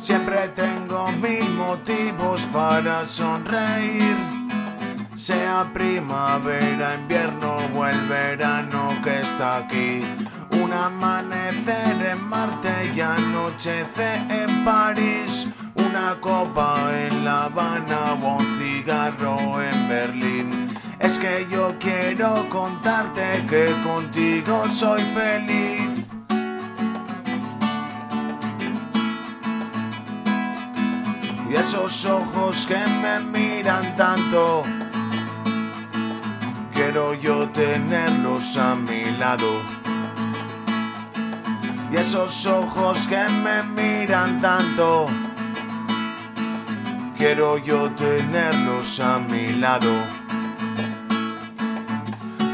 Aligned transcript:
Siempre 0.00 0.48
tengo 0.56 1.12
mil 1.20 1.46
motivos 1.56 2.46
para 2.50 3.06
sonreír. 3.06 4.16
Sea 5.14 5.70
primavera, 5.74 6.94
invierno 6.94 7.58
o 7.76 7.84
el 7.84 8.00
verano 8.08 8.94
que 9.04 9.20
está 9.20 9.58
aquí. 9.58 10.02
Un 10.52 10.72
amanecer 10.72 12.12
en 12.12 12.28
Marte 12.30 12.92
y 12.96 13.00
anochece 13.02 14.14
en 14.30 14.64
París. 14.64 15.46
Una 15.74 16.16
copa 16.18 16.78
en 16.98 17.22
La 17.22 17.44
Habana 17.44 18.14
o 18.22 18.38
un 18.38 18.58
cigarro 18.58 19.60
en 19.60 19.86
Berlín. 19.86 20.68
Es 20.98 21.18
que 21.18 21.46
yo 21.50 21.74
quiero 21.78 22.48
contarte 22.48 23.44
que 23.50 23.66
contigo 23.84 24.64
soy 24.72 25.02
feliz. 25.14 25.79
Y 31.50 31.56
esos 31.56 32.04
ojos 32.04 32.64
que 32.68 32.78
me 33.02 33.18
miran 33.18 33.96
tanto, 33.96 34.62
quiero 36.72 37.12
yo 37.14 37.48
tenerlos 37.48 38.56
a 38.56 38.76
mi 38.76 39.10
lado. 39.18 39.60
Y 41.90 41.96
esos 41.96 42.46
ojos 42.46 43.08
que 43.08 43.24
me 43.42 43.64
miran 43.64 44.40
tanto, 44.40 45.08
quiero 47.18 47.58
yo 47.58 47.90
tenerlos 47.96 49.00
a 49.00 49.18
mi 49.18 49.54
lado. 49.54 49.90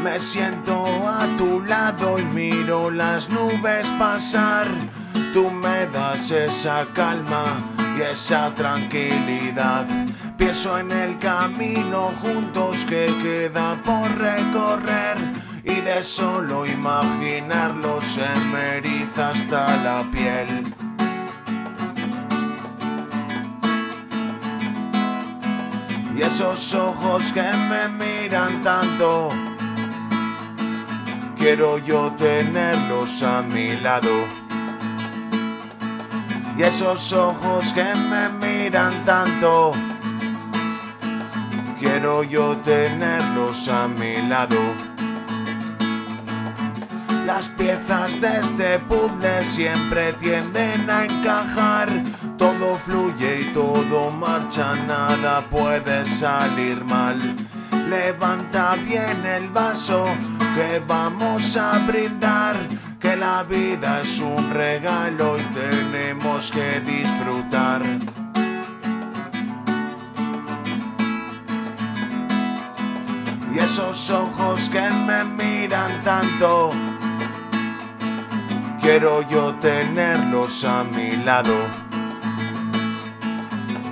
Me 0.03 0.19
siento 0.21 0.87
a 1.07 1.27
tu 1.37 1.61
lado 1.61 2.19
y 2.19 2.25
miro 2.25 2.91
las 2.91 3.29
nubes 3.29 3.89
pasar. 3.99 4.69
Tú 5.35 5.51
me 5.51 5.87
das 5.89 6.31
esa 6.31 6.87
calma 6.95 7.76
y 7.97 8.03
esa 8.03 8.55
tranquilidad. 8.55 9.87
Pienso 10.37 10.79
en 10.79 10.91
el 10.91 11.19
camino 11.19 12.13
juntos 12.21 12.85
que 12.89 13.07
queda 13.23 13.81
por 13.83 14.09
recorrer 14.17 15.17
y 15.65 15.81
de 15.81 16.05
solo 16.05 16.67
imaginarlo 16.67 18.01
se 18.01 18.29
me 18.51 18.77
hasta 19.23 19.77
la 19.79 20.05
piel. 20.11 20.75
Y 26.15 26.23
esos 26.23 26.75
ojos 26.75 27.33
que 27.33 27.43
me 27.43 27.89
miran 28.05 28.63
tanto, 28.63 29.33
quiero 31.37 31.79
yo 31.79 32.13
tenerlos 32.13 33.23
a 33.23 33.43
mi 33.43 33.77
lado. 33.81 34.46
Y 36.57 36.63
esos 36.63 37.13
ojos 37.13 37.73
que 37.75 37.85
me 38.09 38.29
miran 38.31 39.05
tanto, 39.05 39.73
quiero 41.79 42.23
yo 42.23 42.57
tenerlos 42.59 43.69
a 43.69 43.89
mi 43.89 44.27
lado. 44.27 44.57
Las 47.27 47.49
piezas 47.49 48.21
de 48.21 48.41
este 48.41 48.79
puzzle 48.79 49.45
siempre 49.45 50.13
tienden 50.15 50.89
a 50.89 51.05
encajar. 51.05 51.89
Todo 52.39 52.79
fluye 52.79 53.41
y 53.41 53.45
todo 53.53 54.11
marcha, 54.11 54.75
nada 54.87 55.43
puede 55.51 56.07
salir 56.07 56.85
mal. 56.85 57.19
Levanta 57.91 58.77
bien 58.77 59.27
el 59.27 59.51
vaso 59.51 60.07
que 60.55 60.81
vamos 60.87 61.57
a 61.57 61.79
brindar. 61.81 62.57
Que 63.01 63.17
la 63.17 63.43
vida 63.43 64.01
es 64.03 64.21
un 64.21 64.51
regalo 64.51 65.37
que 66.37 66.81
disfrutar. 66.81 67.83
Y 73.55 73.59
esos 73.59 74.11
ojos 74.11 74.69
que 74.69 74.83
me 75.07 75.25
miran 75.25 76.03
tanto, 76.05 76.73
quiero 78.83 79.27
yo 79.31 79.55
tenerlos 79.55 80.63
a 80.65 80.85
mi 80.85 81.17
lado. 81.25 81.57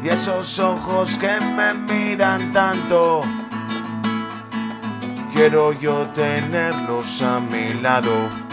Y 0.03 0.09
esos 0.11 0.59
ojos 0.59 1.17
que 1.17 1.41
me 1.57 1.73
miran 1.73 2.53
tanto, 2.53 3.23
quiero 5.33 5.73
yo 5.73 6.07
tenerlos 6.09 7.23
a 7.23 7.41
mi 7.41 7.73
lado. 7.81 8.45